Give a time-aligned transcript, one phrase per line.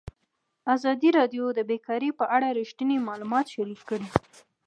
[0.75, 4.09] ازادي راډیو د بیکاري په اړه رښتیني معلومات شریک کړي.